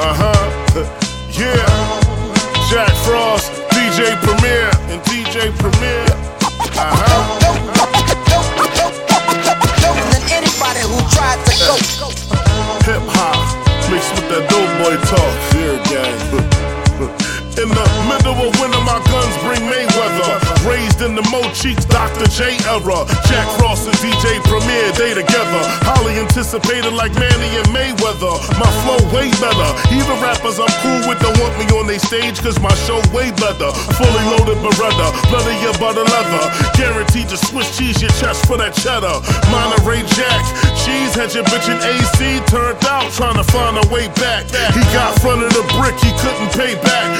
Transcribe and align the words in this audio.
Uh 0.00 0.14
huh. 0.14 0.78
yeah. 1.32 1.66
Jakk 2.70 2.94
Frost, 3.04 3.50
DJ 3.74 4.14
Premier, 4.22 4.70
and 4.94 5.02
DJ 5.02 5.50
Premier. 5.58 6.04
Uh 6.78 6.94
huh. 6.94 7.47
Cheeks, 21.58 21.90
Dr. 21.90 22.30
J 22.30 22.54
era. 22.70 23.02
Jakk 23.26 23.48
Frost 23.58 23.90
and 23.90 23.98
DJ 23.98 24.38
Premier, 24.46 24.94
they 24.94 25.10
together. 25.10 25.62
Highly 25.82 26.14
anticipated 26.22 26.94
like 26.94 27.10
Manny 27.18 27.50
and 27.58 27.66
Mayweather. 27.74 28.38
My 28.62 28.70
flow 28.86 29.02
way 29.10 29.26
better. 29.42 29.70
Even 29.90 30.14
rappers 30.22 30.62
I'm 30.62 30.70
cool 30.86 31.02
with 31.10 31.18
don't 31.18 31.34
want 31.42 31.58
me 31.58 31.66
on 31.74 31.90
they 31.90 31.98
stage, 31.98 32.38
cause 32.38 32.62
my 32.62 32.70
show 32.86 33.02
way 33.10 33.34
better. 33.42 33.74
Fully 33.98 34.24
loaded 34.30 34.62
Beretta, 34.62 35.10
bloody 35.34 35.58
your 35.58 35.74
butter 35.82 36.06
leather. 36.06 36.46
Guaranteed 36.78 37.26
to 37.34 37.36
Swiss 37.50 37.74
cheese 37.74 37.98
your 37.98 38.14
chest 38.22 38.46
for 38.46 38.54
that 38.54 38.78
cheddar. 38.78 39.18
Monterey 39.50 40.06
Jack, 40.14 40.42
cheese 40.78 41.10
had 41.18 41.34
your 41.34 41.42
bitch 41.50 41.66
in 41.66 41.78
AC. 41.82 42.38
Turned 42.46 42.78
out 42.86 43.10
trying 43.18 43.34
to 43.34 43.46
find 43.50 43.74
a 43.74 43.86
way 43.90 44.06
back. 44.22 44.46
He 44.46 44.82
got 44.94 45.18
front 45.18 45.42
of 45.42 45.50
the 45.50 45.66
brick, 45.74 45.98
he 45.98 46.14
couldn't 46.22 46.54
pay 46.54 46.78
back. 46.86 47.17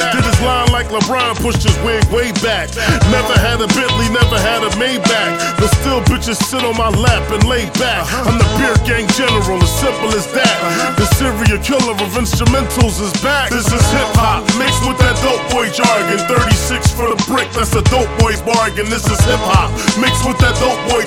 LeBron, 0.99 1.39
pushed 1.39 1.63
his 1.63 1.77
wig 1.87 2.03
way 2.11 2.33
back. 2.43 2.75
Never 3.15 3.35
had 3.39 3.63
a 3.63 3.69
Bentley, 3.71 4.11
never 4.11 4.39
had 4.39 4.67
a 4.67 4.71
Maybach. 4.75 5.31
But 5.59 5.71
still, 5.79 6.03
bitches 6.11 6.43
sit 6.43 6.65
on 6.65 6.75
my 6.75 6.91
lap 6.91 7.23
and 7.31 7.47
lay 7.47 7.71
back. 7.79 8.03
I'm 8.27 8.35
the 8.35 8.49
beer 8.59 8.75
gang 8.83 9.07
general, 9.15 9.63
as 9.63 9.71
simple 9.79 10.11
as 10.19 10.27
that. 10.35 10.59
The 10.99 11.07
serial 11.15 11.63
killer 11.63 11.95
of 11.95 12.11
instrumentals 12.19 12.99
is 12.99 13.15
back. 13.23 13.51
This 13.51 13.71
is 13.71 13.85
hip 13.95 14.11
hop 14.19 14.43
mixed 14.59 14.83
with 14.83 14.99
that 14.99 15.15
dope 15.23 15.43
boy 15.55 15.71
jargon. 15.71 16.19
36 16.27 16.91
for 16.99 17.15
the 17.15 17.19
brick, 17.31 17.47
that's 17.55 17.75
a 17.79 17.83
dope 17.87 18.11
boy's 18.19 18.43
bargain. 18.43 18.91
This 18.91 19.07
is 19.07 19.21
hip 19.23 19.43
hop 19.55 19.71
mixed 20.03 20.27
with 20.27 20.39
that 20.43 20.59
dope 20.59 20.83
boy 20.91 20.98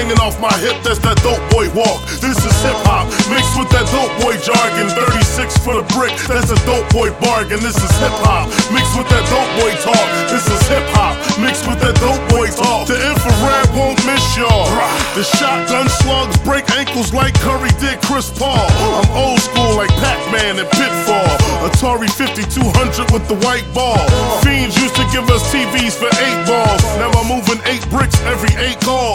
hanging 0.00 0.20
off 0.24 0.40
my 0.40 0.52
hip, 0.64 0.80
that's 0.80 0.96
that 1.04 1.20
dope 1.20 1.44
boy 1.52 1.68
walk. 1.76 2.00
This 2.24 2.40
is 2.40 2.56
hip 2.64 2.80
hop 2.88 3.04
mixed 3.28 3.52
with 3.60 3.68
that 3.76 3.84
dope 3.92 4.12
boy 4.24 4.32
jargon. 4.40 4.88
36 4.88 5.60
for 5.60 5.76
the 5.76 5.84
brick, 5.92 6.16
that's 6.24 6.48
a 6.48 6.56
dope 6.64 6.88
boy 6.88 7.12
bargain. 7.20 7.60
This 7.60 7.76
is 7.76 7.92
hip 8.00 8.16
hop 8.24 8.48
mixed 8.72 8.96
with 8.96 9.08
that 9.12 9.24
dope 9.28 9.52
boy 9.60 9.72
talk. 9.84 10.06
This 10.32 10.48
is 10.48 10.60
hip 10.72 10.86
hop 10.96 11.20
mixed 11.36 11.68
with 11.68 11.76
that 11.84 12.00
dope 12.00 12.22
boy 12.32 12.48
talk. 12.48 12.88
The 12.88 12.96
infrared 12.96 13.68
won't 13.76 14.00
miss 14.08 14.24
y'all. 14.40 14.72
The 15.12 15.24
shotgun 15.36 15.84
slugs 16.00 16.38
break 16.48 16.64
ankles 16.80 17.12
like 17.12 17.36
Curry 17.44 17.72
did 17.76 18.00
Chris 18.00 18.32
Paul. 18.32 18.64
I'm 18.96 19.10
old 19.12 19.40
school 19.44 19.76
like 19.76 19.92
Pac-Man 20.00 20.56
and 20.56 20.68
Pitfall. 20.80 21.28
Atari 21.66 22.08
5200 22.08 23.12
with 23.12 23.28
the 23.28 23.36
white 23.44 23.68
ball. 23.76 24.00
Fiends 24.40 24.80
used 24.80 24.96
to 24.96 25.04
give 25.12 25.28
us 25.28 25.44
TVs 25.52 25.92
for 25.92 26.08
eight 26.08 26.40
balls. 26.48 26.80
Now 26.96 27.12
I'm 27.12 27.28
moving 27.28 27.60
eight 27.68 27.84
bricks 27.90 28.16
every 28.24 28.54
eight 28.56 28.80
calls. 28.80 29.09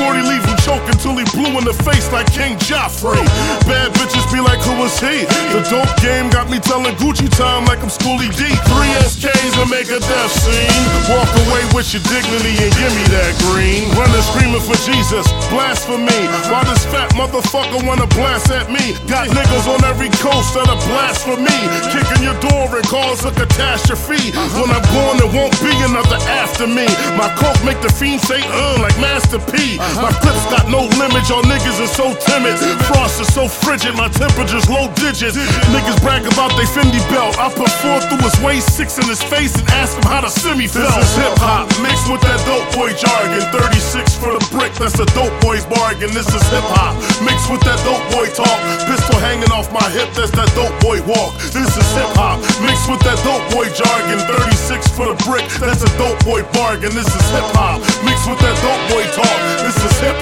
The 0.00 0.06
40 0.06 0.22
leave 0.22 0.44
him 0.46 0.56
choking 0.64 0.98
till 0.98 1.16
he 1.18 1.24
blue 1.40 1.56
in 1.56 1.64
the 1.64 1.72
face 1.88 2.12
like 2.12 2.28
King 2.28 2.60
Joffrey. 2.60 3.24
Bad 3.64 3.96
bitches 3.96 4.28
be 4.28 4.44
like, 4.44 4.60
who 4.60 4.76
was 4.76 4.92
he? 5.00 5.24
The 5.56 5.64
dope 5.72 5.88
game 6.04 6.28
got 6.28 6.52
me 6.52 6.60
telling 6.60 6.92
Gucci 7.00 7.32
time 7.32 7.64
like 7.64 7.80
I'm 7.80 7.88
Schoolly 7.88 8.28
D. 8.36 8.44
Three 8.68 8.92
SKs 9.08 9.56
and 9.56 9.70
make 9.72 9.88
a 9.88 10.00
death 10.00 10.32
scene. 10.36 10.84
Walk 11.08 11.30
away 11.48 11.64
with 11.72 11.88
your 11.96 12.04
dignity 12.12 12.60
and 12.60 12.72
give 12.76 12.92
me 12.92 13.04
that 13.16 13.32
green. 13.48 13.88
Running 13.96 14.24
screaming 14.28 14.60
for 14.60 14.76
Jesus, 14.84 15.24
blasphemy. 15.48 16.20
Why 16.52 16.60
this 16.68 16.84
fat 16.92 17.08
motherfucker 17.16 17.80
wanna 17.88 18.06
blast 18.12 18.52
at 18.52 18.68
me? 18.68 18.92
Got 19.08 19.32
niggas 19.32 19.64
on 19.64 19.80
every 19.88 20.12
coast 20.20 20.52
that 20.54 20.68
are 20.68 20.80
blasphemy. 20.92 21.60
Kicking 21.88 22.20
your 22.20 22.36
door 22.44 22.68
and 22.76 22.84
cause 22.84 23.24
a 23.24 23.32
catastrophe. 23.32 24.36
When 24.60 24.68
I'm 24.68 24.84
gone, 24.92 25.16
there 25.16 25.32
won't 25.32 25.56
be 25.64 25.72
another 25.88 26.20
after 26.28 26.66
me. 26.66 26.84
My 27.16 27.32
coke 27.40 27.60
make 27.64 27.80
the 27.80 27.88
fiend 27.88 28.20
say, 28.20 28.42
uh, 28.44 28.76
like 28.84 28.96
Master 29.00 29.40
P. 29.48 29.80
My 29.96 30.12
clips 30.20 30.44
got 30.52 30.68
no 30.68 30.84
limit, 31.00 31.29
y'all 31.30 31.46
niggas 31.46 31.78
are 31.78 31.94
so 31.94 32.10
timid. 32.26 32.58
Frost 32.90 33.22
is 33.22 33.30
so 33.32 33.46
frigid, 33.46 33.94
my 33.94 34.10
temperature's 34.10 34.66
low 34.66 34.90
digits. 34.98 35.38
Niggas 35.70 36.02
brag 36.02 36.26
about 36.26 36.50
they 36.58 36.66
Fendi 36.66 36.98
belt. 37.06 37.38
I 37.38 37.46
put 37.54 37.70
four 37.78 38.02
through 38.10 38.26
his 38.26 38.34
waist, 38.42 38.74
six 38.74 38.98
in 38.98 39.06
his 39.06 39.22
face, 39.22 39.54
and 39.54 39.64
ask 39.78 39.94
him 39.94 40.10
how 40.10 40.20
the 40.26 40.28
semi 40.28 40.66
felt. 40.66 40.90
This 40.90 41.14
is 41.14 41.22
hip 41.22 41.38
hop 41.38 41.70
mixed 41.86 42.10
with 42.10 42.20
that 42.26 42.42
dope 42.42 42.66
boy 42.74 42.90
jargon. 42.98 43.46
36 43.54 44.18
for 44.18 44.34
the 44.34 44.42
brick, 44.50 44.74
that's 44.74 44.98
a 44.98 45.06
dope 45.14 45.32
boy's 45.38 45.62
bargain. 45.70 46.10
This 46.10 46.26
is 46.34 46.42
hip 46.50 46.66
hop 46.74 46.98
mixed 47.22 47.46
with 47.46 47.62
that 47.62 47.78
dope 47.86 48.02
boy 48.10 48.26
talk. 48.34 48.58
Pistol 48.90 49.22
hanging 49.22 49.54
off 49.54 49.70
my 49.70 49.86
hip, 49.94 50.10
that's 50.18 50.34
that 50.34 50.50
dope 50.58 50.74
boy 50.82 50.98
walk. 51.06 51.38
This 51.54 51.70
is 51.70 51.88
hip 51.94 52.10
hop 52.18 52.42
mixed 52.66 52.90
with 52.90 53.00
that 53.06 53.22
dope 53.22 53.46
boy 53.54 53.70
jargon. 53.70 54.18
36 54.18 54.90
for 54.98 55.14
the 55.14 55.16
brick, 55.22 55.46
that's 55.62 55.86
a 55.86 55.90
dope 55.94 56.18
boy 56.26 56.42
bargain. 56.50 56.90
This 56.90 57.06
is 57.06 57.24
hip 57.30 57.46
hop 57.54 57.78
mixed 58.02 58.26
with 58.26 58.42
that 58.42 58.56
dope 58.66 58.84
boy 58.90 59.06
talk. 59.14 59.38
This 59.62 59.78
is 59.78 59.94
hip 60.02 60.18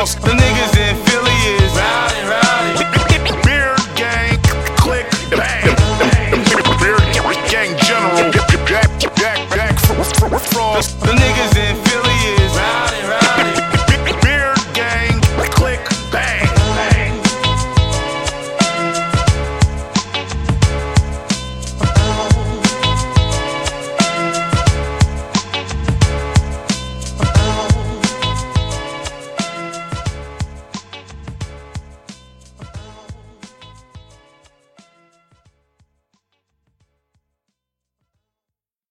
boss. 0.00 0.14
The 0.14 0.30
niggas 0.30 0.79